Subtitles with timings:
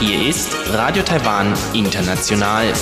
[0.00, 2.72] Hier ist Radio Taiwan International.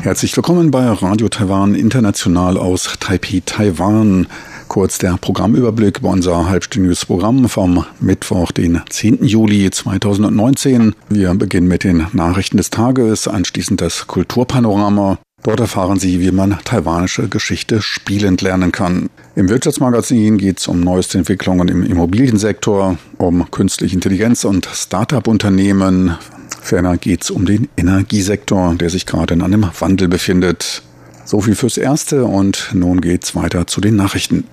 [0.00, 4.26] Herzlich willkommen bei Radio Taiwan International aus Taipei, Taiwan.
[4.68, 9.22] Kurz der Programmüberblick über unser halbstündiges Programm vom Mittwoch, den 10.
[9.22, 10.94] Juli 2019.
[11.10, 15.18] Wir beginnen mit den Nachrichten des Tages, anschließend das Kulturpanorama.
[15.46, 19.08] Dort erfahren Sie, wie man taiwanische Geschichte spielend lernen kann.
[19.36, 26.18] Im Wirtschaftsmagazin geht es um neueste Entwicklungen im Immobiliensektor, um künstliche Intelligenz und Start-up-Unternehmen.
[26.60, 30.82] Ferner geht es um den Energiesektor, der sich gerade in einem Wandel befindet.
[31.24, 34.48] So viel fürs Erste und nun geht's weiter zu den Nachrichten.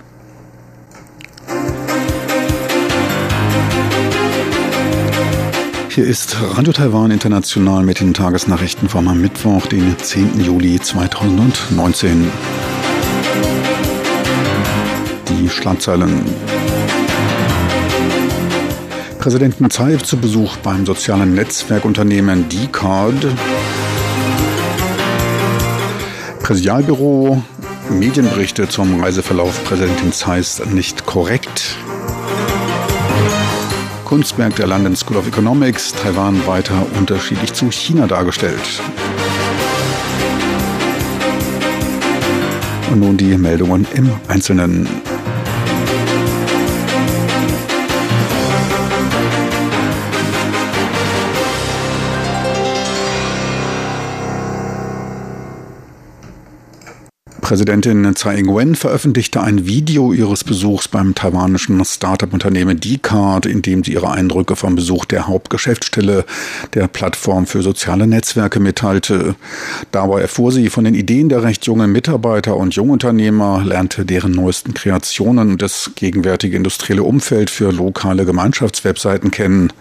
[5.93, 10.43] Hier ist Radio Taiwan International mit den Tagesnachrichten vom Mittwoch, den 10.
[10.43, 12.31] Juli 2019.
[15.29, 16.25] Die Schlagzeilen.
[19.19, 23.27] Präsidenten Tsai zu Besuch beim sozialen Netzwerkunternehmen D-Card.
[26.41, 27.43] Präsidialbüro,
[27.91, 31.52] Medienberichte zum Reiseverlauf Präsidentin Zeiss nicht korrekt.
[34.13, 38.79] Kunstwerk der London School of Economics, Taiwan weiter unterschiedlich zu China dargestellt.
[42.91, 44.87] Und nun die Meldungen im Einzelnen.
[57.43, 63.91] Präsidentin Tsai Ing-wen veröffentlichte ein Video ihres Besuchs beim taiwanischen Startup-Unternehmen D-Card, in dem sie
[63.91, 66.23] ihre Eindrücke vom Besuch der Hauptgeschäftsstelle
[66.73, 69.35] der Plattform für soziale Netzwerke mitteilte.
[69.91, 74.73] Dabei erfuhr sie von den Ideen der recht jungen Mitarbeiter und Jungunternehmer, lernte deren neuesten
[74.73, 79.73] Kreationen und das gegenwärtige industrielle Umfeld für lokale Gemeinschaftswebseiten kennen.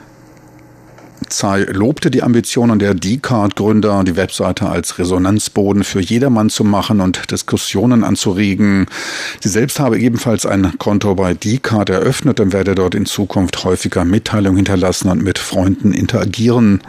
[1.32, 7.30] Tsai lobte die Ambitionen der D-Card-Gründer, die Webseite als Resonanzboden für jedermann zu machen und
[7.30, 8.86] Diskussionen anzuregen.
[9.40, 14.04] Sie selbst habe ebenfalls ein Konto bei D-Card eröffnet und werde dort in Zukunft häufiger
[14.04, 16.82] Mitteilungen hinterlassen und mit Freunden interagieren.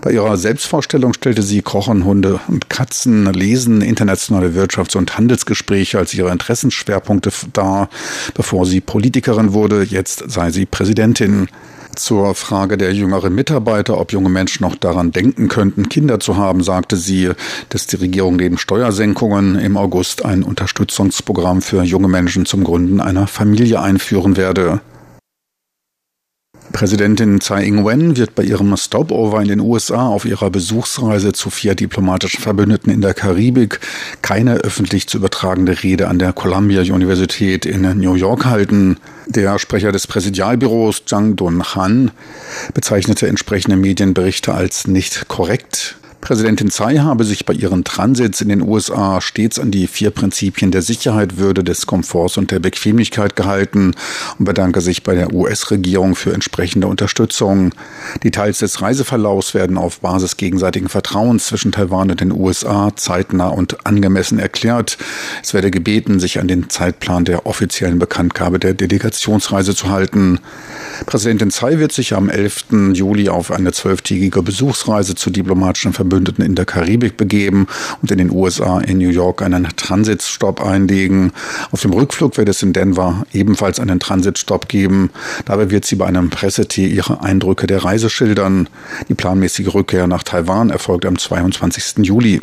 [0.00, 6.14] Bei ihrer Selbstvorstellung stellte sie Kochen, Hunde und Katzen, Lesen, internationale Wirtschafts- und Handelsgespräche als
[6.14, 7.90] ihre Interessensschwerpunkte dar,
[8.32, 9.82] bevor sie Politikerin wurde.
[9.82, 11.48] Jetzt sei sie Präsidentin.
[11.96, 16.62] Zur Frage der jüngeren Mitarbeiter, ob junge Menschen noch daran denken könnten, Kinder zu haben,
[16.62, 17.30] sagte sie,
[17.70, 23.26] dass die Regierung neben Steuersenkungen im August ein Unterstützungsprogramm für junge Menschen zum Gründen einer
[23.26, 24.80] Familie einführen werde.
[26.76, 31.74] Präsidentin Tsai Ing-wen wird bei ihrem Stopover in den USA auf ihrer Besuchsreise zu vier
[31.74, 33.80] diplomatischen Verbündeten in der Karibik
[34.20, 38.98] keine öffentlich zu übertragende Rede an der Columbia Universität in New York halten.
[39.24, 42.10] Der Sprecher des Präsidialbüros Zhang Dun-han
[42.74, 45.96] bezeichnete entsprechende Medienberichte als nicht korrekt.
[46.20, 50.70] Präsidentin Tsai habe sich bei ihren Transits in den USA stets an die vier Prinzipien
[50.70, 53.94] der Sicherheit, Würde, des Komforts und der Bequemlichkeit gehalten
[54.38, 57.72] und bedanke sich bei der US-Regierung für entsprechende Unterstützung.
[58.24, 63.86] Details des Reiseverlaufs werden auf Basis gegenseitigen Vertrauens zwischen Taiwan und den USA zeitnah und
[63.86, 64.98] angemessen erklärt.
[65.42, 70.40] Es werde gebeten, sich an den Zeitplan der offiziellen Bekanntgabe der Delegationsreise zu halten.
[71.04, 72.66] Präsidentin Tsai wird sich am 11.
[72.94, 77.66] Juli auf eine zwölftägige Besuchsreise zu diplomatischen Verbündeten in der Karibik begeben
[78.00, 81.32] und in den USA in New York einen Transitstopp einlegen.
[81.70, 85.10] Auf dem Rückflug wird es in Denver ebenfalls einen Transitstopp geben.
[85.44, 88.68] Dabei wird sie bei einem Pressetee ihre Eindrücke der Reise schildern.
[89.08, 92.06] Die planmäßige Rückkehr nach Taiwan erfolgt am 22.
[92.06, 92.40] Juli.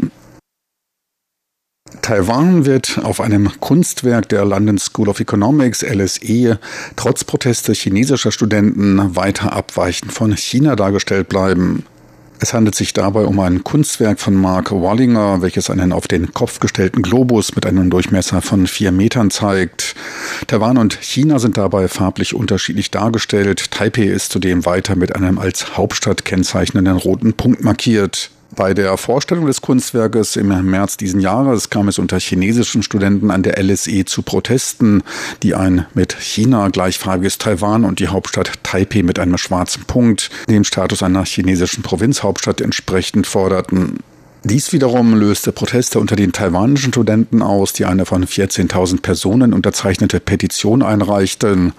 [2.02, 6.60] Taiwan wird auf einem Kunstwerk der London School of Economics LSE
[6.96, 11.86] trotz Proteste chinesischer Studenten weiter abweichend von China dargestellt bleiben.
[12.44, 16.60] Es handelt sich dabei um ein Kunstwerk von Mark Wallinger, welches einen auf den Kopf
[16.60, 19.96] gestellten Globus mit einem Durchmesser von vier Metern zeigt.
[20.48, 23.72] Taiwan und China sind dabei farblich unterschiedlich dargestellt.
[23.72, 28.30] Taipei ist zudem weiter mit einem als Hauptstadt kennzeichnenden roten Punkt markiert.
[28.56, 33.42] Bei der Vorstellung des Kunstwerkes im März diesen Jahres kam es unter chinesischen Studenten an
[33.42, 35.02] der LSE zu Protesten,
[35.42, 40.64] die ein mit China gleichfarbiges Taiwan und die Hauptstadt Taipei mit einem schwarzen Punkt, dem
[40.66, 43.98] Status einer chinesischen Provinzhauptstadt entsprechend forderten.
[44.46, 50.20] Dies wiederum löste Proteste unter den taiwanischen Studenten aus, die eine von 14.000 Personen unterzeichnete
[50.20, 51.72] Petition einreichten.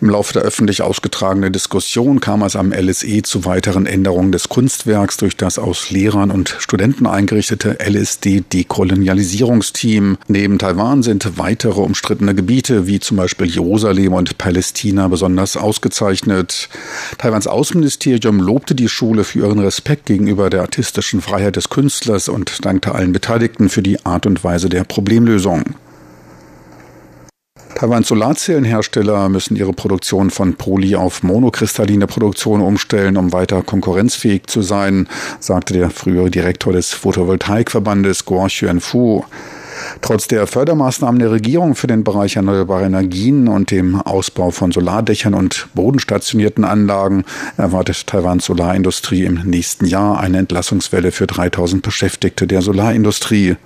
[0.00, 5.16] Im Laufe der öffentlich ausgetragenen Diskussion kam es am LSE zu weiteren Änderungen des Kunstwerks
[5.16, 10.18] durch das aus Lehrern und Studenten eingerichtete LSD-Dekolonialisierungsteam.
[10.28, 16.68] Neben Taiwan sind weitere umstrittene Gebiete wie zum Beispiel Jerusalem und Palästina besonders ausgezeichnet.
[17.18, 22.28] Taiwans Außenministerium lobte die Schule für ihren Respekt gegenüber der artistischen Freiheit des Künstlers Künstlers
[22.28, 25.64] und dankte allen Beteiligten für die Art und Weise der Problemlösung.
[27.74, 34.60] Taiwans Solarzellenhersteller müssen ihre Produktion von Poly auf monokristalline Produktion umstellen, um weiter konkurrenzfähig zu
[34.60, 35.08] sein,
[35.40, 39.24] sagte der frühere Direktor des Photovoltaikverbandes Guo Xuanfu.
[40.00, 45.34] Trotz der Fördermaßnahmen der Regierung für den Bereich erneuerbare Energien und dem Ausbau von Solardächern
[45.34, 47.24] und bodenstationierten Anlagen
[47.56, 53.56] erwartet Taiwans Solarindustrie im nächsten Jahr eine Entlassungswelle für 3000 Beschäftigte der Solarindustrie.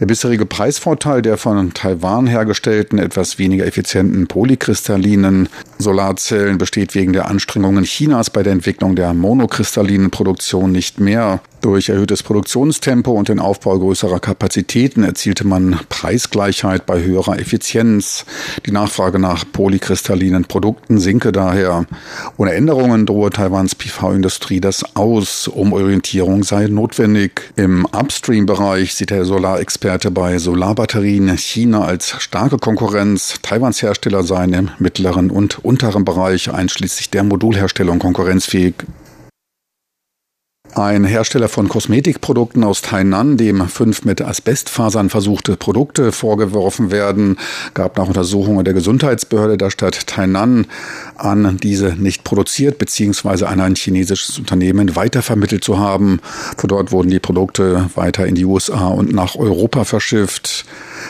[0.00, 7.28] Der bisherige Preisvorteil der von Taiwan hergestellten, etwas weniger effizienten polykristallinen Solarzellen besteht wegen der
[7.28, 11.42] Anstrengungen Chinas bei der Entwicklung der monokristallinen Produktion nicht mehr.
[11.60, 18.24] Durch erhöhtes Produktionstempo und den Aufbau größerer Kapazitäten erzielte man Preisgleichheit bei höherer Effizienz.
[18.64, 21.84] Die Nachfrage nach polykristallinen Produkten sinke daher.
[22.38, 25.48] Ohne Änderungen drohe Taiwans PV-Industrie das aus.
[25.48, 27.52] Umorientierung sei notwendig.
[27.56, 33.34] Im Upstream-Bereich sieht der Solarexperte bei Solarbatterien China als starke Konkurrenz.
[33.42, 38.76] Taiwans Hersteller seien im mittleren und unteren Bereich einschließlich der Modulherstellung konkurrenzfähig.
[40.74, 47.38] Ein Hersteller von Kosmetikprodukten aus Tainan, dem fünf mit Asbestfasern versuchte Produkte vorgeworfen werden,
[47.74, 50.66] gab nach Untersuchungen der Gesundheitsbehörde der Stadt Tainan
[51.16, 53.46] an, diese nicht produziert bzw.
[53.46, 56.20] an ein chinesisches Unternehmen weitervermittelt zu haben.
[56.56, 60.64] Von dort wurden die Produkte weiter in die USA und nach Europa verschifft.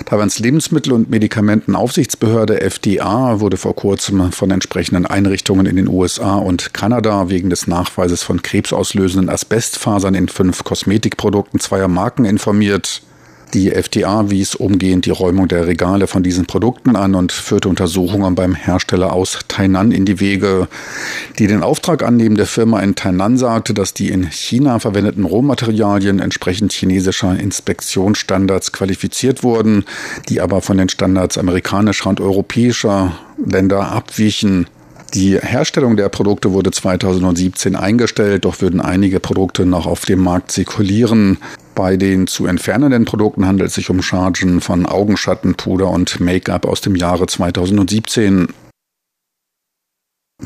[0.04, 6.74] Taiwans Lebensmittel- und Medikamentenaufsichtsbehörde FDA wurde vor kurzem von entsprechenden Einrichtungen in den USA und
[6.74, 13.02] Kanada wegen des Nachweises von krebsauslösenden Asbestfasern in fünf Kosmetikprodukten zweier Marken informiert.
[13.52, 18.36] Die FDA wies umgehend die Räumung der Regale von diesen Produkten an und führte Untersuchungen
[18.36, 20.68] beim Hersteller aus Tainan in die Wege.
[21.38, 26.72] Die den Auftrag annehmende Firma in Tainan sagte, dass die in China verwendeten Rohmaterialien entsprechend
[26.72, 29.84] chinesischer Inspektionsstandards qualifiziert wurden,
[30.28, 34.68] die aber von den Standards amerikanischer und europäischer Länder abwichen.
[35.14, 40.52] Die Herstellung der Produkte wurde 2017 eingestellt, doch würden einige Produkte noch auf dem Markt
[40.52, 41.38] zirkulieren.
[41.74, 46.80] Bei den zu entfernenden Produkten handelt es sich um Chargen von Augenschattenpuder und Make-up aus
[46.80, 48.48] dem Jahre 2017.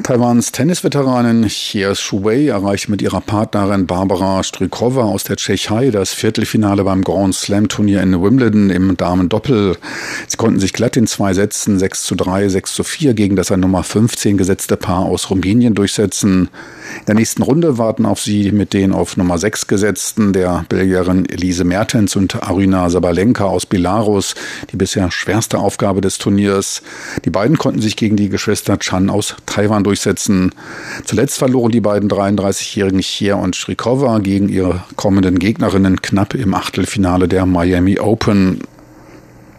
[0.02, 6.82] Taiwans Tennisveteranin Xie Shuwei erreichte mit ihrer Partnerin Barbara Strykova aus der Tschechei das Viertelfinale
[6.82, 9.76] beim Grand Slam Turnier in Wimbledon im Damen-Doppel.
[10.26, 13.52] Sie konnten sich glatt in zwei Sätzen 6 zu 3, 6 zu 4 gegen das
[13.52, 16.49] an Nummer 15 gesetzte Paar aus Rumänien durchsetzen.
[17.00, 21.25] In der nächsten Runde warten auf sie mit den auf Nummer 6 gesetzten, der Belgierin
[21.29, 24.35] Elise Mertens und Arina Sabalenka aus Belarus,
[24.73, 26.82] die bisher schwerste Aufgabe des Turniers.
[27.25, 30.50] Die beiden konnten sich gegen die Geschwister Chan aus Taiwan durchsetzen.
[31.04, 37.28] Zuletzt verloren die beiden 33-jährigen Chier und Shrikova gegen ihre kommenden Gegnerinnen knapp im Achtelfinale
[37.28, 38.60] der Miami Open.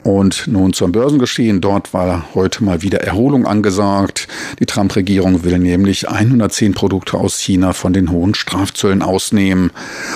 [0.06, 1.62] Und nun zum Börsengeschehen.
[1.62, 4.28] Dort war heute mal wieder Erholung angesagt.
[4.60, 9.72] Die Trump-Regierung will nämlich 110 Produkte aus China von den hohen Strafzöllen ausnehmen.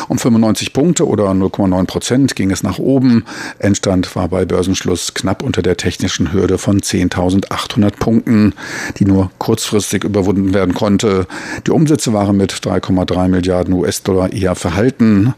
[0.07, 3.25] Um 95 Punkte oder 0,9 Prozent ging es nach oben.
[3.57, 8.53] Endstand war bei Börsenschluss knapp unter der technischen Hürde von 10.800 Punkten,
[9.00, 11.25] die nur kurzfristig überwunden werden konnte.
[11.65, 15.34] Die Umsätze waren mit 3,3 Milliarden US-Dollar eher verhalten.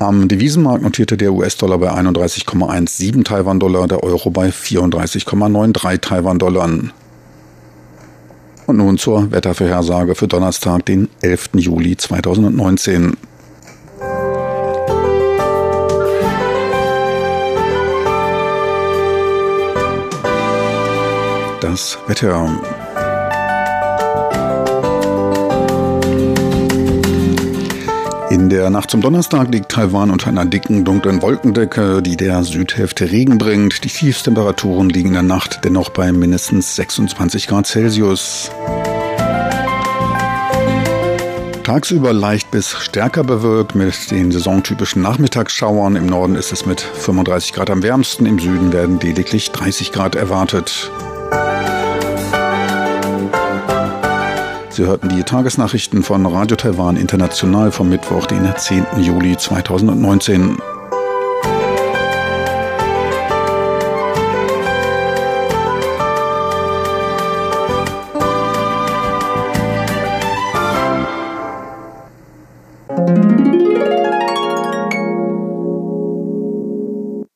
[0.00, 6.70] Am Devisenmarkt notierte der US-Dollar bei 31,17 Taiwan-Dollar, der Euro bei 34,93 Taiwan-Dollar.
[8.66, 11.50] Und nun zur Wettervorhersage für Donnerstag, den 11.
[11.54, 13.16] Juli 2019.
[21.60, 22.77] Das Wetter.
[28.30, 33.10] In der Nacht zum Donnerstag liegt Taiwan unter einer dicken, dunklen Wolkendecke, die der Südhälfte
[33.10, 33.84] Regen bringt.
[33.84, 38.50] Die Tiefstemperaturen liegen in der Nacht dennoch bei mindestens 26 Grad Celsius.
[41.64, 45.96] Tagsüber leicht bis stärker bewölkt mit den saisontypischen Nachmittagsschauern.
[45.96, 50.16] Im Norden ist es mit 35 Grad am wärmsten, im Süden werden lediglich 30 Grad
[50.16, 50.90] erwartet.
[54.78, 58.86] Sie hörten die Tagesnachrichten von Radio Taiwan International vom Mittwoch, den 10.
[59.00, 60.56] Juli 2019.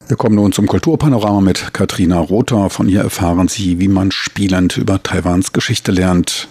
[0.06, 2.70] Wir kommen nun zum Kulturpanorama mit Katrina Rother.
[2.70, 6.48] Von ihr erfahren Sie, wie man spielend über Taiwans Geschichte lernt.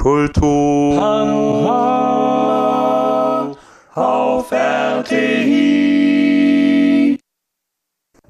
[0.00, 0.98] Kultur
[3.94, 5.18] auf RTI.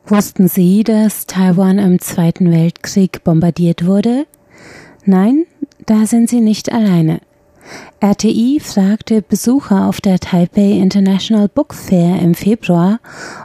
[0.04, 4.26] Wussten Sie, dass Taiwan im Zweiten Weltkrieg bombardiert wurde?
[5.04, 5.46] Nein,
[5.86, 7.20] da sind Sie nicht alleine.
[8.00, 12.98] RTI fragte Besucher auf der Taipei International Book Fair im Februar,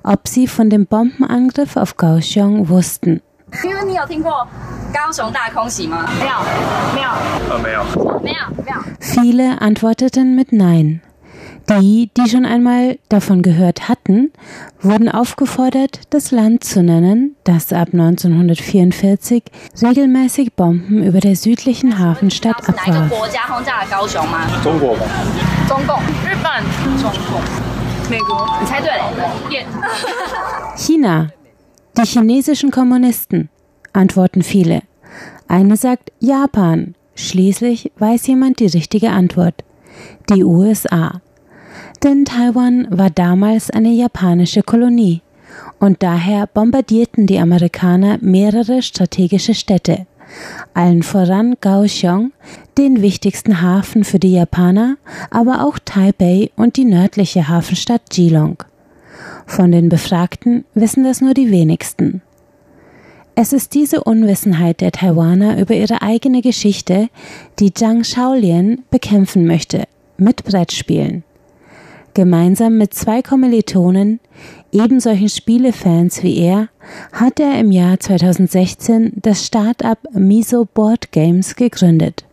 [0.03, 3.21] ob sie von dem Bombenangriff auf Kaohsiung wussten.
[8.99, 11.01] Viele antworteten mit Nein.
[11.69, 14.31] Die, die schon einmal davon gehört hatten,
[14.81, 19.43] wurden aufgefordert, das Land zu nennen, das ab 1944
[19.81, 23.11] regelmäßig Bomben über der südlichen Hafenstadt abwarf.
[30.77, 31.29] China.
[31.97, 33.49] Die chinesischen Kommunisten,
[33.93, 34.81] antworten viele.
[35.47, 36.95] Eine sagt Japan.
[37.15, 39.63] Schließlich weiß jemand die richtige Antwort.
[40.29, 41.21] Die USA
[42.05, 45.21] denn Taiwan war damals eine japanische Kolonie
[45.79, 50.05] und daher bombardierten die Amerikaner mehrere strategische Städte,
[50.75, 52.31] allen voran Kaohsiung,
[52.77, 54.97] den wichtigsten Hafen für die Japaner,
[55.31, 58.57] aber auch Taipei und die nördliche Hafenstadt Geelong.
[59.45, 62.21] Von den Befragten wissen das nur die wenigsten.
[63.35, 67.09] Es ist diese Unwissenheit der Taiwaner über ihre eigene Geschichte,
[67.59, 69.83] die Zhang Shaolien bekämpfen möchte,
[70.17, 71.23] mit Brettspielen.
[72.13, 74.21] Gemeinsam mit zwei Kommilitonen,
[74.71, 76.69] ebensolchen Spielefans wie er,
[77.11, 82.24] hat er im Jahr 2016 das Start-up Miso Board Games gegründet.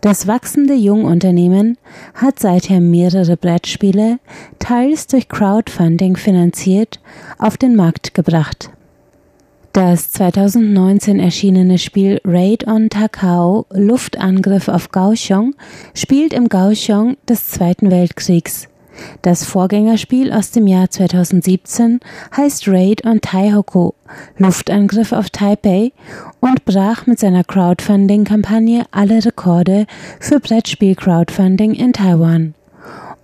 [0.00, 1.76] Das wachsende Jungunternehmen
[2.14, 4.18] hat seither mehrere Brettspiele,
[4.58, 7.00] teils durch Crowdfunding finanziert,
[7.38, 8.70] auf den Markt gebracht.
[9.74, 15.54] Das 2019 erschienene Spiel Raid on Takao Luftangriff auf Kaohsiung
[15.94, 18.69] spielt im Kaohsiung des Zweiten Weltkriegs
[19.22, 22.00] das Vorgängerspiel aus dem Jahr 2017
[22.36, 23.92] heißt Raid on Taihoku,
[24.38, 25.92] Luftangriff auf Taipei
[26.40, 29.86] und brach mit seiner Crowdfunding-Kampagne alle Rekorde
[30.18, 32.54] für Brettspiel-Crowdfunding in Taiwan.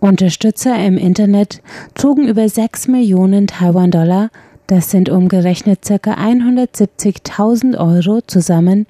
[0.00, 1.62] Unterstützer im Internet
[1.94, 4.30] trugen über 6 Millionen Taiwan-Dollar,
[4.66, 5.96] das sind umgerechnet ca.
[5.96, 8.86] 170.000 Euro zusammen,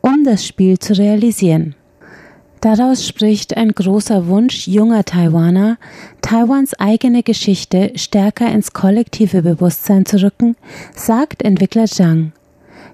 [0.00, 1.74] um das Spiel zu realisieren.
[2.60, 5.78] Daraus spricht ein großer Wunsch junger Taiwaner,
[6.20, 10.56] Taiwans eigene Geschichte stärker ins kollektive Bewusstsein zu rücken,
[10.94, 12.32] sagt Entwickler Zhang.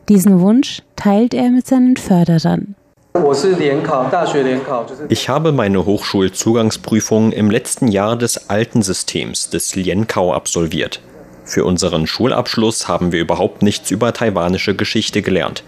[0.09, 2.77] Diesen Wunsch teilt er mit seinen Förderern.
[5.09, 11.01] Ich habe meine Hochschulzugangsprüfung im letzten Jahr des alten Systems des Lienkau absolviert.
[11.45, 15.65] Für unseren Schulabschluss haben wir überhaupt nichts über taiwanische Geschichte gelernt.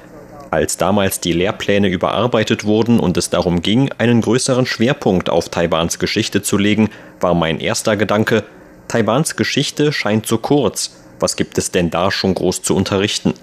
[0.50, 5.98] Als damals die Lehrpläne überarbeitet wurden und es darum ging, einen größeren Schwerpunkt auf Taiwans
[5.98, 6.88] Geschichte zu legen,
[7.20, 8.44] war mein erster Gedanke,
[8.88, 13.34] Taiwans Geschichte scheint so kurz, was gibt es denn da schon groß zu unterrichten?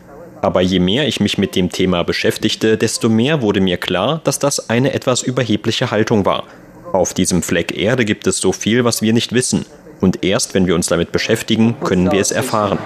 [0.42, 4.40] Aber je mehr ich mich mit dem Thema beschäftigte, desto mehr wurde mir klar, dass
[4.40, 6.46] das eine etwas überhebliche Haltung war.
[6.94, 9.66] Auf diesem Fleck Erde gibt es so viel, was wir nicht wissen.
[10.02, 12.80] Und erst wenn wir uns damit beschäftigen, können wir es erfahren.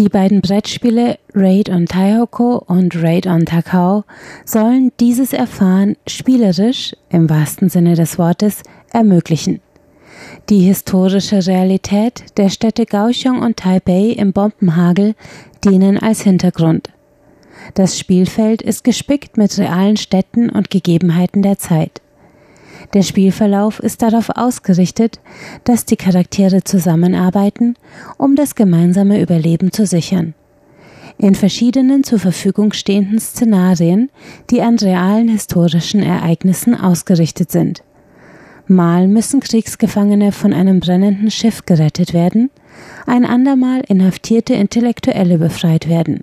[0.00, 4.04] Die beiden Brettspiele Raid on Taihoko und Raid on Takao
[4.46, 8.62] sollen dieses Erfahren spielerisch, im wahrsten Sinne des Wortes,
[8.94, 9.60] ermöglichen.
[10.48, 15.14] Die historische Realität der Städte Kaohsiung und Taipei im Bombenhagel
[15.66, 16.88] dienen als Hintergrund.
[17.74, 22.00] Das Spielfeld ist gespickt mit realen Städten und Gegebenheiten der Zeit.
[22.94, 25.20] Der Spielverlauf ist darauf ausgerichtet,
[25.64, 27.74] dass die Charaktere zusammenarbeiten,
[28.16, 30.34] um das gemeinsame Überleben zu sichern.
[31.18, 34.10] In verschiedenen zur Verfügung stehenden Szenarien,
[34.48, 37.82] die an realen historischen Ereignissen ausgerichtet sind.
[38.66, 42.50] Mal müssen Kriegsgefangene von einem brennenden Schiff gerettet werden,
[43.06, 46.20] ein andermal inhaftierte Intellektuelle befreit werden.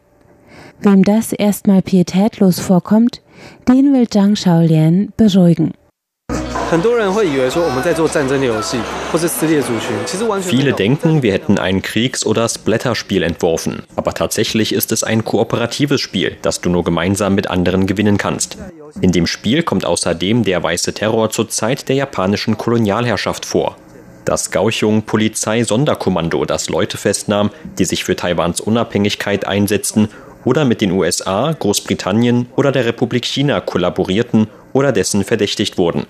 [0.80, 3.22] Wem das erstmal pietätlos vorkommt,
[3.68, 5.74] den will Zhang Shaolien beruhigen.
[10.41, 13.84] Viele denken, wir hätten ein Kriegs- oder Splatter-Spiel entworfen.
[13.96, 18.57] Aber tatsächlich ist es ein kooperatives Spiel, das du nur gemeinsam mit anderen gewinnen kannst.
[19.00, 23.77] In dem Spiel kommt außerdem der weiße Terror zur Zeit der japanischen Kolonialherrschaft vor.
[24.25, 30.10] Das Kaohsiung-Polizei-Sonderkommando, das Leute festnahm, die sich für Taiwans Unabhängigkeit einsetzten
[30.43, 36.05] oder mit den USA, Großbritannien oder der Republik China kollaborierten oder dessen verdächtigt wurden.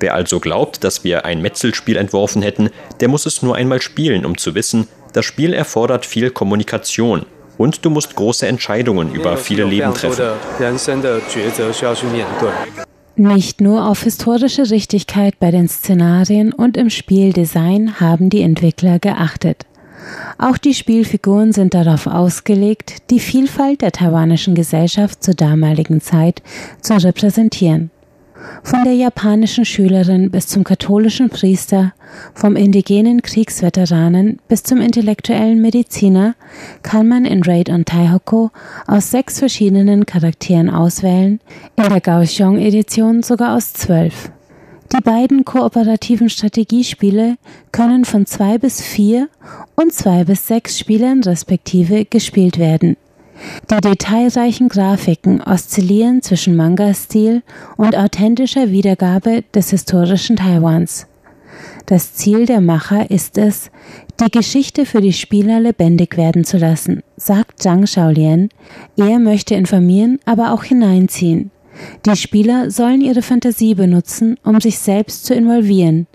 [0.00, 4.24] Wer also glaubt, dass wir ein Metzelspiel entworfen hätten, der muss es nur einmal spielen,
[4.24, 7.26] um zu wissen, das Spiel erfordert viel Kommunikation
[7.58, 10.24] und du musst große Entscheidungen über viele Leben treffen.
[13.16, 19.66] Nicht nur auf historische Richtigkeit bei den Szenarien und im Spieldesign haben die Entwickler geachtet.
[20.38, 26.42] Auch die Spielfiguren sind darauf ausgelegt, die Vielfalt der taiwanischen Gesellschaft zur damaligen Zeit
[26.80, 27.90] zu repräsentieren.
[28.62, 31.92] Von der japanischen Schülerin bis zum katholischen Priester,
[32.34, 36.34] vom indigenen Kriegsveteranen bis zum intellektuellen Mediziner
[36.82, 38.50] kann man in Raid on Taihoko
[38.86, 41.40] aus sechs verschiedenen Charakteren auswählen,
[41.76, 44.30] in der Kaohsiung-Edition sogar aus zwölf.
[44.92, 47.36] Die beiden kooperativen Strategiespiele
[47.72, 49.28] können von zwei bis vier
[49.76, 52.96] und zwei bis sechs Spielern respektive gespielt werden.
[53.70, 57.42] Die detailreichen Grafiken oszillieren zwischen Manga-Stil
[57.76, 61.06] und authentischer Wiedergabe des historischen Taiwans.
[61.86, 63.70] Das Ziel der Macher ist es,
[64.20, 68.50] die Geschichte für die Spieler lebendig werden zu lassen, sagt Zhang Shaolien.
[68.96, 71.50] Er möchte informieren, aber auch hineinziehen.
[72.04, 76.06] Die Spieler sollen ihre Fantasie benutzen, um sich selbst zu involvieren,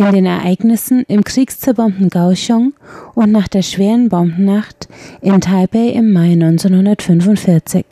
[0.00, 2.72] in den Ereignissen im kriegszerbombten Kaohsiung
[3.14, 4.88] und nach der schweren Bombennacht
[5.20, 7.84] in Taipei im Mai 1945.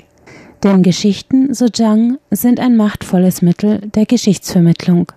[0.64, 5.12] Denn Geschichten, so Zhang, sind ein machtvolles Mittel der Geschichtsvermittlung.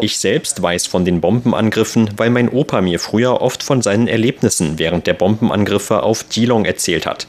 [0.00, 4.78] Ich selbst weiß von den Bombenangriffen, weil mein Opa mir früher oft von seinen Erlebnissen
[4.78, 7.28] während der Bombenangriffe auf Geelong erzählt hat.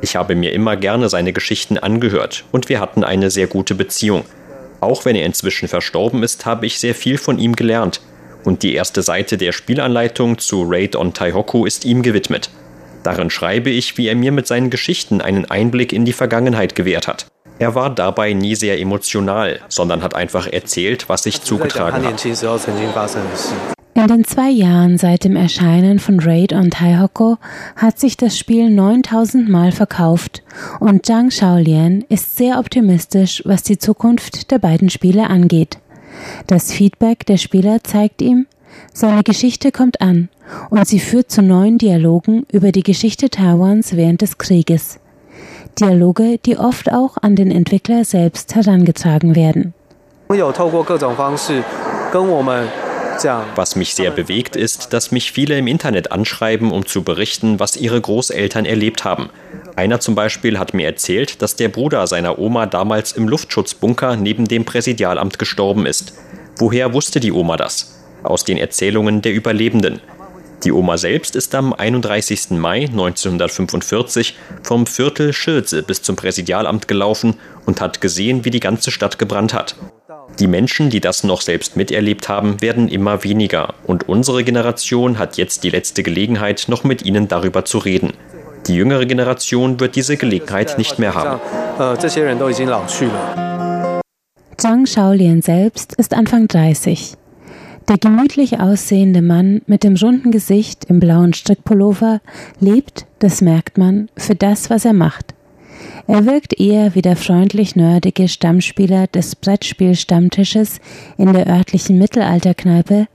[0.00, 4.24] Ich habe mir immer gerne seine Geschichten angehört und wir hatten eine sehr gute Beziehung.
[4.80, 8.00] Auch wenn er inzwischen verstorben ist, habe ich sehr viel von ihm gelernt.
[8.44, 12.50] Und die erste Seite der Spielanleitung zu Raid on Taihoku ist ihm gewidmet.
[13.02, 17.08] Darin schreibe ich, wie er mir mit seinen Geschichten einen Einblick in die Vergangenheit gewährt
[17.08, 17.26] hat.
[17.58, 22.24] Er war dabei nie sehr emotional, sondern hat einfach erzählt, was sich zugetragen hat.
[23.96, 27.38] In den zwei Jahren seit dem Erscheinen von Raid on Taihoko
[27.76, 30.42] hat sich das Spiel 9000 Mal verkauft
[30.80, 35.78] und Zhang Shaolian ist sehr optimistisch, was die Zukunft der beiden Spiele angeht.
[36.46, 38.46] Das Feedback der Spieler zeigt ihm,
[38.92, 40.28] seine Geschichte kommt an
[40.68, 45.00] und sie führt zu neuen Dialogen über die Geschichte Taiwans während des Krieges.
[45.80, 49.72] Dialoge, die oft auch an den Entwickler selbst herangetragen werden.
[53.54, 57.76] Was mich sehr bewegt, ist, dass mich viele im Internet anschreiben, um zu berichten, was
[57.76, 59.30] ihre Großeltern erlebt haben.
[59.74, 64.46] Einer zum Beispiel hat mir erzählt, dass der Bruder seiner Oma damals im Luftschutzbunker neben
[64.46, 66.14] dem Präsidialamt gestorben ist.
[66.58, 68.02] Woher wusste die Oma das?
[68.22, 70.00] Aus den Erzählungen der Überlebenden.
[70.64, 72.50] Die Oma selbst ist am 31.
[72.50, 78.90] Mai 1945 vom Viertel Schirze bis zum Präsidialamt gelaufen und hat gesehen, wie die ganze
[78.90, 79.76] Stadt gebrannt hat.
[80.38, 85.36] Die Menschen, die das noch selbst miterlebt haben, werden immer weniger und unsere Generation hat
[85.36, 88.12] jetzt die letzte Gelegenheit, noch mit ihnen darüber zu reden.
[88.66, 91.40] Die jüngere Generation wird diese Gelegenheit nicht mehr haben.
[94.56, 97.14] Zhang Shaolien selbst ist Anfang 30.
[97.88, 102.20] Der gemütlich aussehende Mann mit dem runden Gesicht im blauen Strickpullover
[102.58, 105.34] lebt, das merkt man, für das, was er macht.
[106.08, 110.80] Er wirkt eher wie der freundlich nerdige Stammspieler des Brettspielstammtisches
[111.18, 113.08] in der örtlichen Mittelalterkneipe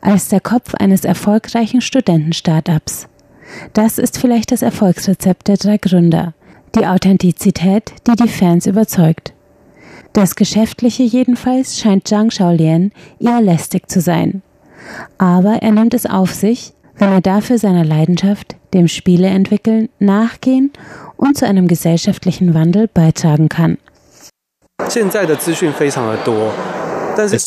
[0.00, 3.08] als der Kopf eines erfolgreichen Studenten-Startups.
[3.74, 6.34] Das ist vielleicht das Erfolgsrezept der drei Gründer,
[6.74, 9.34] die Authentizität, die die Fans überzeugt.
[10.14, 14.42] Das Geschäftliche jedenfalls scheint Zhang Shaolien eher lästig zu sein.
[15.18, 20.72] Aber er nimmt es auf sich, wenn er dafür seiner Leidenschaft, dem Spieleentwickeln, nachgehen
[21.18, 23.76] und zu einem gesellschaftlichen Wandel beitragen kann.
[24.78, 24.94] Es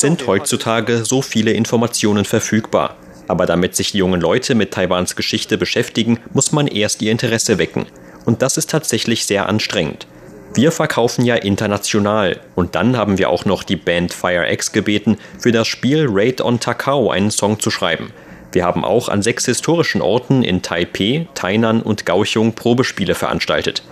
[0.00, 2.96] sind heutzutage so viele Informationen verfügbar.
[3.26, 7.58] Aber damit sich die jungen Leute mit Taiwans Geschichte beschäftigen, muss man erst ihr Interesse
[7.58, 7.86] wecken.
[8.26, 10.06] Und das ist tatsächlich sehr anstrengend.
[10.54, 15.16] Wir verkaufen ja international und dann haben wir auch noch die Band Fire X gebeten,
[15.38, 18.12] für das Spiel Raid on Takao einen Song zu schreiben.
[18.52, 23.82] Wir haben auch an sechs historischen Orten in Taipei, Tainan und Kaohsiung Probespiele veranstaltet.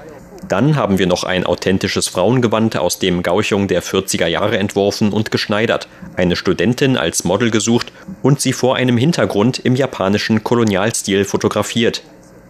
[0.48, 5.30] Dann haben wir noch ein authentisches Frauengewand aus dem Gauchung der 40er Jahre entworfen und
[5.30, 7.92] geschneidert, eine Studentin als Model gesucht
[8.22, 12.02] und sie vor einem Hintergrund im japanischen Kolonialstil fotografiert.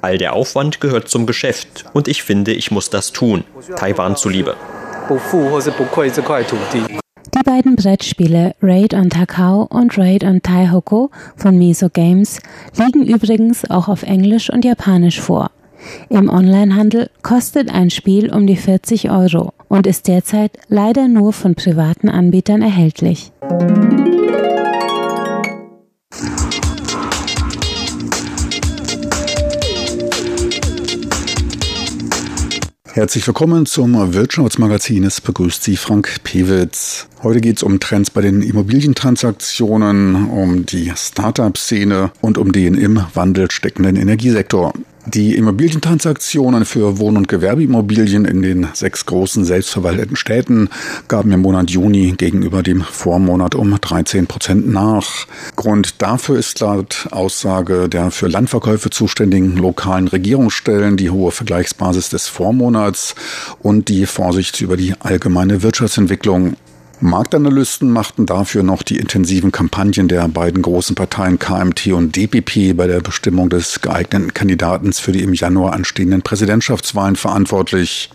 [0.02, 3.44] All der Aufwand gehört zum Geschäft und ich finde, ich muss das tun,
[3.76, 4.56] Taiwan zuliebe.
[7.50, 12.38] Die beiden Brettspiele Raid on Takao und Raid on Taihoko von Miso Games
[12.76, 15.50] liegen übrigens auch auf Englisch und Japanisch vor.
[16.10, 21.56] Im Onlinehandel kostet ein Spiel um die 40 Euro und ist derzeit leider nur von
[21.56, 23.32] privaten Anbietern erhältlich.
[32.92, 35.04] Herzlich willkommen zum Wirtschaftsmagazin.
[35.04, 37.06] Es begrüßt Sie Frank Pewitz.
[37.22, 43.00] Heute geht es um Trends bei den Immobilientransaktionen, um die Startup-Szene und um den im
[43.14, 44.72] Wandel steckenden Energiesektor.
[45.06, 50.68] Die Immobilientransaktionen für Wohn- und Gewerbeimmobilien in den sechs großen selbstverwalteten Städten
[51.08, 55.26] gaben im Monat Juni gegenüber dem Vormonat um 13 Prozent nach.
[55.56, 62.28] Grund dafür ist laut Aussage der für Landverkäufe zuständigen lokalen Regierungsstellen die hohe Vergleichsbasis des
[62.28, 63.14] Vormonats
[63.60, 66.56] und die Vorsicht über die allgemeine Wirtschaftsentwicklung.
[67.02, 72.86] Marktanalysten machten dafür noch die intensiven Kampagnen der beiden großen Parteien KMT und DPP bei
[72.86, 78.10] der Bestimmung des geeigneten Kandidaten für die im Januar anstehenden Präsidentschaftswahlen verantwortlich.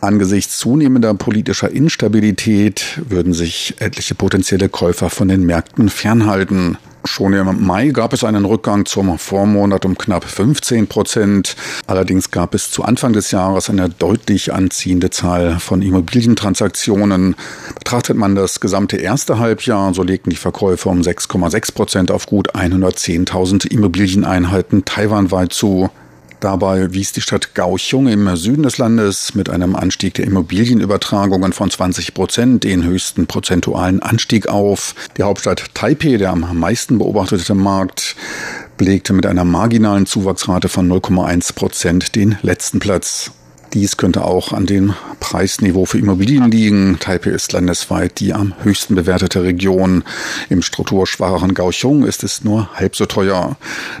[0.00, 6.76] Angesichts zunehmender politischer Instabilität würden sich etliche potenzielle Käufer von den Märkten fernhalten.
[7.06, 11.54] Schon im Mai gab es einen Rückgang zum Vormonat um knapp 15 Prozent.
[11.86, 17.36] Allerdings gab es zu Anfang des Jahres eine deutlich anziehende Zahl von Immobilientransaktionen.
[17.78, 22.54] Betrachtet man das gesamte erste Halbjahr, so legten die Verkäufe um 6,6 Prozent auf gut
[22.54, 25.90] 110.000 Immobilieneinheiten taiwanweit zu.
[26.44, 31.70] Dabei wies die Stadt Kaohsiung im Süden des Landes mit einem Anstieg der Immobilienübertragungen von
[31.70, 34.94] 20 Prozent den höchsten prozentualen Anstieg auf.
[35.16, 38.14] Die Hauptstadt Taipei, der am meisten beobachtete Markt,
[38.76, 43.30] belegte mit einer marginalen Zuwachsrate von 0,1 Prozent den letzten Platz.
[43.74, 46.98] Dies könnte auch an dem Preisniveau für Immobilien liegen.
[47.00, 50.04] Taipei ist landesweit die am höchsten bewertete Region.
[50.48, 53.56] Im strukturschwacheren Kaohsiung ist es nur halb so teuer.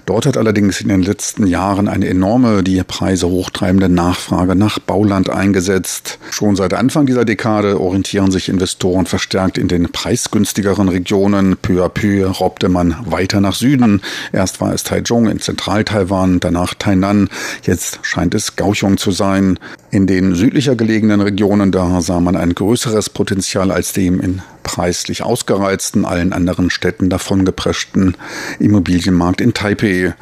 [0.06, 5.28] Dort hat allerdings in den letzten Jahren eine enorme, die Preise hochtreibende Nachfrage nach Bauland
[5.28, 6.20] eingesetzt.
[6.30, 11.56] Schon seit Anfang dieser Dekade orientieren sich Investoren verstärkt in den preisgünstigeren Regionen.
[11.56, 14.02] Peu à peu robbte man weiter nach Süden.
[14.32, 17.28] Erst war es Taichung in Zentral-Taiwan, danach Tainan.
[17.64, 19.58] Jetzt scheint es Kaohsiung zu sein.
[19.90, 25.22] In den südlicher gelegenen Regionen, da sah man ein größeres Potenzial als dem in preislich
[25.22, 28.16] ausgereizten, allen anderen Städten davongepreschten
[28.58, 30.14] Immobilienmarkt in Taipei.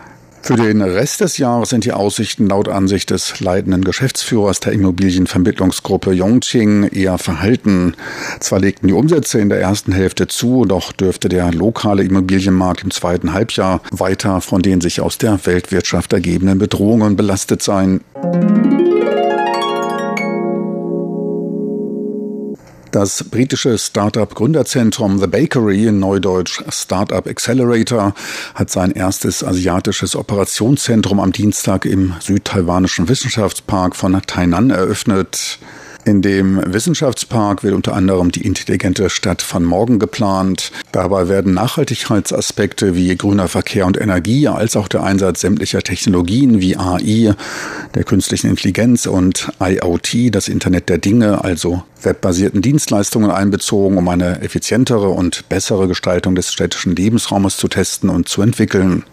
[0.44, 6.11] Für den Rest des Jahres sind die Aussichten laut Ansicht des leitenden Geschäftsführers der Immobilienvermittlungsgruppe
[6.12, 7.94] Yongqing eher verhalten.
[8.40, 12.90] Zwar legten die Umsätze in der ersten Hälfte zu, doch dürfte der lokale Immobilienmarkt im
[12.90, 18.00] zweiten Halbjahr weiter von den sich aus der Weltwirtschaft ergebenden Bedrohungen belastet sein.
[22.92, 28.14] Das britische Startup-Gründerzentrum The Bakery, in Neudeutsch Startup Accelerator,
[28.55, 35.59] hat sein erstes asiatisches Operationszentrum am Dienstag im südtaiwanischen Wissenschaftspark von Tainan eröffnet.
[36.05, 40.73] In dem Wissenschaftspark wird unter anderem die intelligente Stadt von morgen geplant.
[40.91, 46.77] Dabei werden Nachhaltigkeitsaspekte wie grüner Verkehr und Energie als auch der Einsatz sämtlicher Technologien wie
[46.77, 47.37] AI,
[47.95, 54.43] der künstlichen Intelligenz und IoT, das Internet der Dinge, also webbasierten Dienstleistungen einbezogen, um eine
[54.43, 59.05] effizientere und bessere Gestaltung des städtischen Lebensraumes zu testen und zu entwickeln.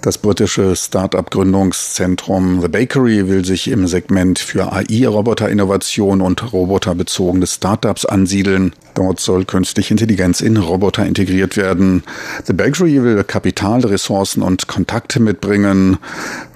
[0.00, 8.74] Das britische Start-up-Gründungszentrum The Bakery will sich im Segment für AI-Roboter-Innovation und roboterbezogene Startups ansiedeln.
[8.94, 12.04] Dort soll künstliche Intelligenz in Roboter integriert werden.
[12.44, 15.98] The Bakery will Kapital, Ressourcen und Kontakte mitbringen.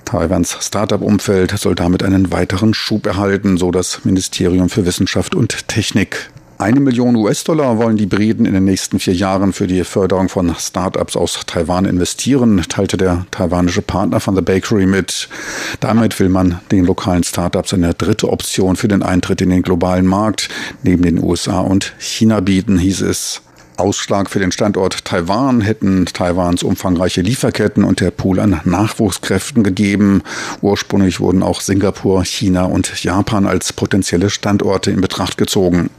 [0.05, 6.31] Taiwans Startup-Umfeld soll damit einen weiteren Schub erhalten, so das Ministerium für Wissenschaft und Technik.
[6.63, 10.55] Eine Million US-Dollar wollen die Briten in den nächsten vier Jahren für die Förderung von
[10.55, 15.29] Start-ups aus Taiwan investieren, teilte der taiwanische Partner von The Bakery mit.
[15.81, 20.07] Damit will man den lokalen Start-ups eine dritte Option für den Eintritt in den globalen
[20.07, 20.51] Markt
[20.85, 23.43] neben den USA und China bieten, hieß es.
[23.77, 30.23] Ausschlag für den Standort Taiwan hätten Taiwans umfangreiche Lieferketten und der Pool an Nachwuchskräften gegeben.
[30.61, 35.91] Ursprünglich wurden auch Singapur, China und Japan als potenzielle Standorte in Betracht gezogen.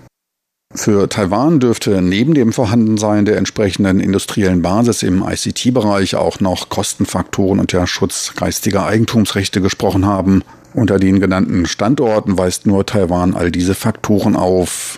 [0.75, 7.59] Für Taiwan dürfte neben dem Vorhandensein der entsprechenden industriellen Basis im ICT-Bereich auch noch Kostenfaktoren
[7.59, 10.43] und der Schutz geistiger Eigentumsrechte gesprochen haben.
[10.73, 14.97] Unter den genannten Standorten weist nur Taiwan all diese Faktoren auf.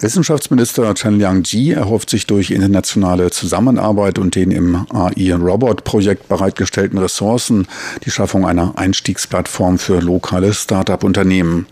[0.00, 7.66] Wissenschaftsminister Chen Liang-ji erhofft sich durch internationale Zusammenarbeit und den im AI-Robot-Projekt bereitgestellten Ressourcen
[8.04, 11.66] die Schaffung einer Einstiegsplattform für lokale Start-up-Unternehmen.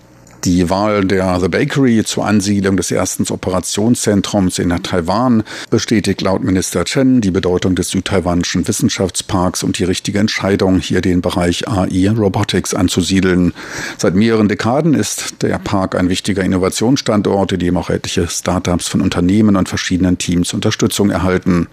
[0.44, 6.84] Die Wahl der The Bakery zur Ansiedlung des ersten Operationszentrums in Taiwan bestätigt laut Minister
[6.84, 12.74] Chen die Bedeutung des südtaiwanischen Wissenschaftsparks und die richtige Entscheidung, hier den Bereich AI Robotics
[12.74, 13.54] anzusiedeln.
[13.98, 19.00] Seit mehreren Dekaden ist der Park ein wichtiger Innovationsstandort, in dem auch etliche Startups von
[19.00, 21.68] Unternehmen und verschiedenen Teams Unterstützung erhalten.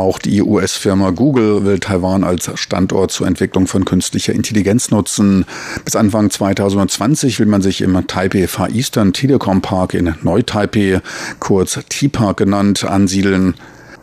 [0.00, 5.44] Auch die US-Firma Google will Taiwan als Standort zur Entwicklung von künstlicher Intelligenz nutzen.
[5.84, 11.02] Bis Anfang 2020 will man sich im Taipei Far Eastern Telekom Park in Neu-Taipei,
[11.38, 13.52] kurz T-Park genannt, ansiedeln.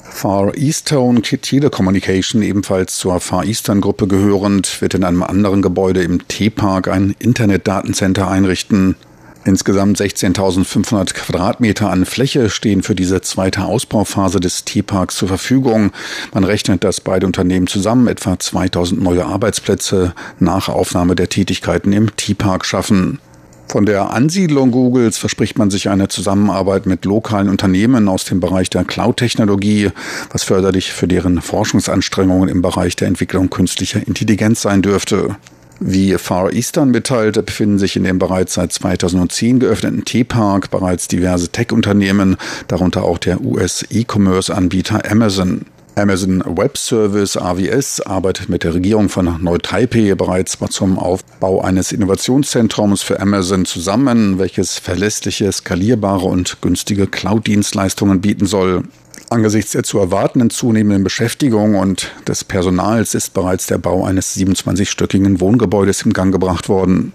[0.04, 6.28] Far Eastern Telecommunication, ebenfalls zur Far Eastern Gruppe gehörend, wird in einem anderen Gebäude im
[6.28, 8.96] T-Park ein Internetdatencenter einrichten.
[9.48, 15.92] Insgesamt 16.500 Quadratmeter an Fläche stehen für diese zweite Ausbauphase des T-Parks zur Verfügung.
[16.34, 22.14] Man rechnet, dass beide Unternehmen zusammen etwa 2000 neue Arbeitsplätze nach Aufnahme der Tätigkeiten im
[22.18, 23.20] T-Park schaffen.
[23.70, 28.70] Von der Ansiedlung Googles verspricht man sich eine Zusammenarbeit mit lokalen Unternehmen aus dem Bereich
[28.70, 29.92] der Cloud-Technologie,
[30.30, 35.38] was förderlich für deren Forschungsanstrengungen im Bereich der Entwicklung künstlicher Intelligenz sein dürfte.
[35.80, 41.50] Wie Far Eastern mitteilt, befinden sich in dem bereits seit 2010 geöffneten T-Park bereits diverse
[41.50, 42.38] Tech-Unternehmen,
[42.68, 45.66] darunter auch der US-E-Commerce-Anbieter Amazon.
[45.96, 53.02] Amazon Web Service AWS arbeitet mit der Regierung von Neu-Taipei bereits zum Aufbau eines Innovationszentrums
[53.02, 58.84] für Amazon zusammen, welches verlässliche, skalierbare und günstige Cloud-Dienstleistungen bieten soll.
[59.30, 65.40] Angesichts der zu erwartenden zunehmenden Beschäftigung und des Personals ist bereits der Bau eines 27-stöckigen
[65.40, 67.12] Wohngebäudes in Gang gebracht worden.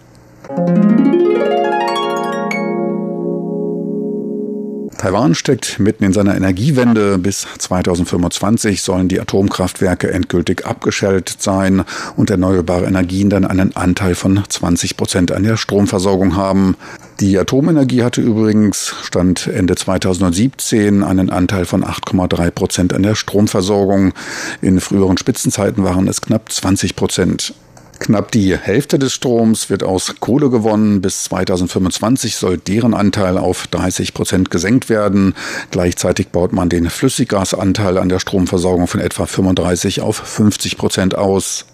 [5.03, 7.19] Taiwan steckt mitten in seiner Energiewende.
[7.19, 11.83] Bis 2025 sollen die Atomkraftwerke endgültig abgeschaltet sein
[12.17, 16.77] und erneuerbare Energien dann einen Anteil von 20 Prozent an der Stromversorgung haben.
[17.19, 24.13] Die Atomenergie hatte übrigens Stand Ende 2017 einen Anteil von 8,3 Prozent an der Stromversorgung.
[24.61, 27.55] In früheren Spitzenzeiten waren es knapp 20 Prozent.
[28.03, 31.01] Knapp die Hälfte des Stroms wird aus Kohle gewonnen.
[31.01, 35.35] Bis 2025 soll deren Anteil auf 30 Prozent gesenkt werden.
[35.71, 41.65] Gleichzeitig baut man den Flüssiggasanteil an der Stromversorgung von etwa 35 auf 50 Prozent aus.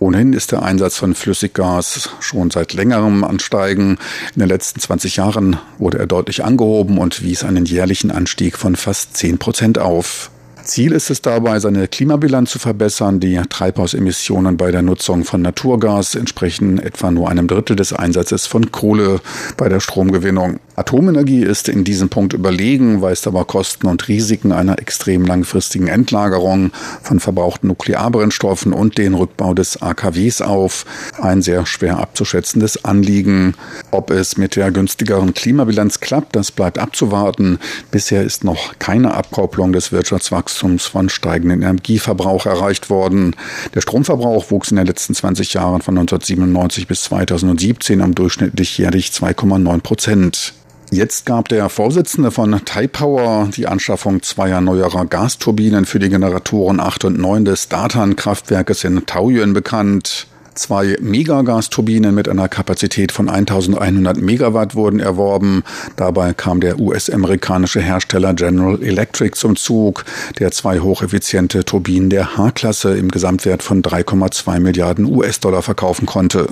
[0.00, 3.98] Ohnehin ist der Einsatz von Flüssiggas schon seit längerem ansteigen.
[4.34, 8.74] In den letzten 20 Jahren wurde er deutlich angehoben und wies einen jährlichen Anstieg von
[8.74, 10.32] fast 10 Prozent auf.
[10.68, 13.20] Ziel ist es dabei, seine Klimabilanz zu verbessern.
[13.20, 18.70] Die Treibhausemissionen bei der Nutzung von Naturgas entsprechen etwa nur einem Drittel des Einsatzes von
[18.70, 19.20] Kohle
[19.56, 20.60] bei der Stromgewinnung.
[20.78, 26.70] Atomenergie ist in diesem Punkt überlegen, weist aber Kosten und Risiken einer extrem langfristigen Endlagerung
[27.02, 30.86] von verbrauchten Nuklearbrennstoffen und den Rückbau des AKWs auf.
[31.20, 33.54] Ein sehr schwer abzuschätzendes Anliegen.
[33.90, 37.58] Ob es mit der günstigeren Klimabilanz klappt, das bleibt abzuwarten.
[37.90, 43.34] Bisher ist noch keine Abkopplung des Wirtschaftswachstums Wachstums von steigendem Energieverbrauch erreicht worden.
[43.74, 49.08] Der Stromverbrauch wuchs in den letzten 20 Jahren von 1997 bis 2017 um durchschnittlich jährlich
[49.08, 50.54] 2,9 Prozent.
[50.90, 57.04] Jetzt gab der Vorsitzende von Taipower die Anschaffung zweier neuerer Gasturbinen für die Generatoren 8
[57.04, 60.26] und 9 des Datan-Kraftwerkes in Taoyuan bekannt.
[60.54, 65.62] Zwei Megagasturbinen mit einer Kapazität von 1100 Megawatt wurden erworben.
[65.96, 70.06] Dabei kam der US-amerikanische Hersteller General Electric zum Zug,
[70.38, 76.48] der zwei hocheffiziente Turbinen der H-Klasse im Gesamtwert von 3,2 Milliarden US-Dollar verkaufen konnte.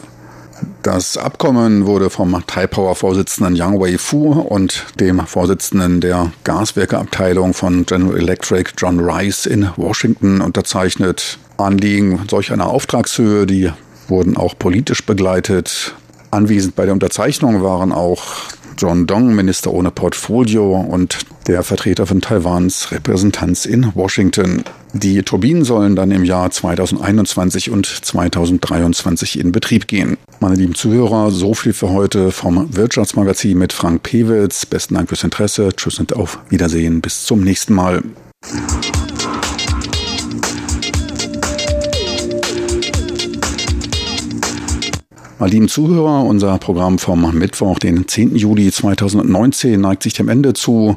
[0.83, 8.71] Das Abkommen wurde vom Taipower-Vorsitzenden Yang Wei-Fu und dem Vorsitzenden der Gaswerkeabteilung von General Electric,
[8.79, 11.39] John Rice, in Washington unterzeichnet.
[11.57, 13.71] Anliegen solch einer Auftragshöhe, die
[14.09, 15.95] wurden auch politisch begleitet.
[16.31, 18.23] Anwesend bei der Unterzeichnung waren auch
[18.79, 24.65] John Dong, Minister ohne Portfolio, und der Vertreter von Taiwans Repräsentanz in Washington.
[24.93, 30.17] Die Turbinen sollen dann im Jahr 2021 und 2023 in Betrieb gehen.
[30.41, 34.67] Meine lieben Zuhörer, so viel für heute vom Wirtschaftsmagazin mit Frank Pewitz.
[34.67, 35.71] Besten Dank fürs Interesse.
[35.75, 37.01] Tschüss und auf Wiedersehen.
[37.01, 38.03] Bis zum nächsten Mal.
[45.39, 48.37] Meine lieben Zuhörer, unser Programm vom Mittwoch, den 10.
[48.37, 50.97] Juli 2019, neigt sich dem Ende zu.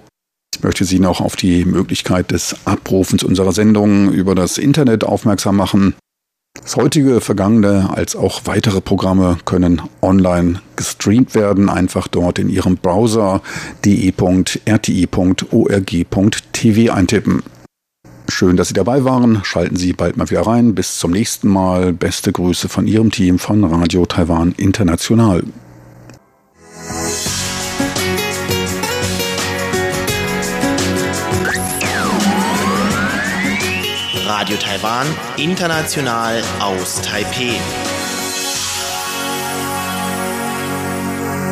[0.56, 5.58] Ich möchte Sie noch auf die Möglichkeit des Abrufens unserer Sendung über das Internet aufmerksam
[5.58, 5.94] machen.
[6.62, 11.68] Das heutige, vergangene als auch weitere Programme können online gestreamt werden.
[11.68, 13.42] Einfach dort in Ihrem Browser
[13.84, 14.54] de.rti.org.tv
[16.94, 17.44] eintippen.
[18.30, 19.42] Schön, dass Sie dabei waren.
[19.44, 20.76] Schalten Sie bald mal wieder rein.
[20.76, 21.94] Bis zum nächsten Mal.
[21.94, 25.44] Beste Grüße von Ihrem Team von Radio Taiwan International.
[34.26, 35.06] Radio Taiwan,
[35.38, 37.60] international aus Taipeh.